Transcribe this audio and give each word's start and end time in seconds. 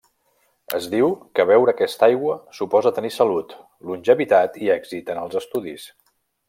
Es 0.77 0.85
diu 0.93 1.11
que 1.39 1.45
beure 1.51 1.75
aquesta 1.75 2.07
aigua 2.07 2.39
suposa 2.61 2.95
tenir 2.97 3.13
salut, 3.19 3.55
longevitat 3.91 4.61
i 4.65 4.75
èxit 4.81 5.17
en 5.17 5.25
els 5.27 5.43
estudis. 5.45 5.89